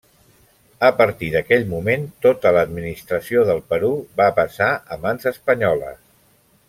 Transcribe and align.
A 0.87 0.87
partir 1.01 1.27
d'aquell 1.33 1.65
moment, 1.73 2.07
tota 2.27 2.53
l'administració 2.57 3.45
del 3.51 3.61
Perú 3.75 3.93
va 4.23 4.31
passar 4.41 4.71
a 4.97 4.99
mans 5.05 5.29
espanyoles. 5.35 6.01